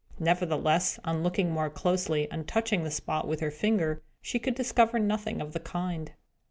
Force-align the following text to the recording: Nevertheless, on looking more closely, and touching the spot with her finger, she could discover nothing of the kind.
Nevertheless, 0.19 0.99
on 1.05 1.21
looking 1.21 1.51
more 1.51 1.69
closely, 1.69 2.27
and 2.31 2.47
touching 2.47 2.83
the 2.83 2.89
spot 2.89 3.27
with 3.27 3.39
her 3.39 3.51
finger, 3.51 4.01
she 4.19 4.39
could 4.39 4.55
discover 4.55 4.97
nothing 4.97 5.39
of 5.39 5.53
the 5.53 5.59
kind. 5.59 6.11